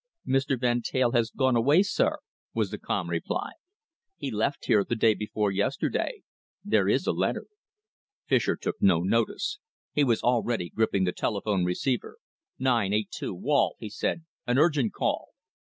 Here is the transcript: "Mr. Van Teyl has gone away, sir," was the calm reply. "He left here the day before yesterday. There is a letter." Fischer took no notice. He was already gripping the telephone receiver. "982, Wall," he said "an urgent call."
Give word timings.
"Mr. 0.27 0.59
Van 0.59 0.81
Teyl 0.81 1.11
has 1.11 1.29
gone 1.29 1.55
away, 1.55 1.83
sir," 1.83 2.17
was 2.55 2.71
the 2.71 2.79
calm 2.79 3.07
reply. 3.07 3.51
"He 4.17 4.31
left 4.31 4.65
here 4.65 4.83
the 4.83 4.95
day 4.95 5.13
before 5.13 5.51
yesterday. 5.51 6.23
There 6.65 6.89
is 6.89 7.05
a 7.05 7.11
letter." 7.11 7.45
Fischer 8.25 8.55
took 8.55 8.77
no 8.81 9.01
notice. 9.01 9.59
He 9.93 10.03
was 10.03 10.23
already 10.23 10.71
gripping 10.71 11.03
the 11.03 11.11
telephone 11.11 11.65
receiver. 11.65 12.17
"982, 12.57 13.35
Wall," 13.35 13.75
he 13.77 13.89
said 13.91 14.23
"an 14.47 14.57
urgent 14.57 14.91
call." 14.91 15.27